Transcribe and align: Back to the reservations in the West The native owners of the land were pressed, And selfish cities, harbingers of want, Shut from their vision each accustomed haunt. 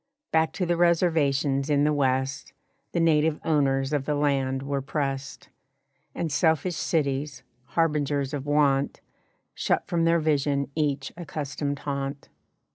Back 0.31 0.51
to 0.53 0.65
the 0.65 0.77
reservations 0.77 1.69
in 1.69 1.83
the 1.83 1.93
West 1.93 2.53
The 2.91 2.99
native 2.99 3.39
owners 3.45 3.93
of 3.93 4.05
the 4.05 4.15
land 4.15 4.63
were 4.63 4.81
pressed, 4.81 5.49
And 6.15 6.31
selfish 6.31 6.75
cities, 6.75 7.43
harbingers 7.65 8.33
of 8.33 8.47
want, 8.47 9.01
Shut 9.53 9.85
from 9.85 10.05
their 10.05 10.19
vision 10.19 10.71
each 10.75 11.13
accustomed 11.17 11.77
haunt. 11.77 12.29